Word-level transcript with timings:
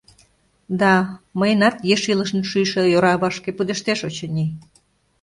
Да... 0.79 0.93
мыйынат 1.39 1.75
еш 1.93 2.01
илышын 2.11 2.41
шӱйшӧ 2.49 2.81
йора 2.93 3.13
вашке 3.21 3.49
пудештеш, 3.57 3.99
очыни. 4.07 4.45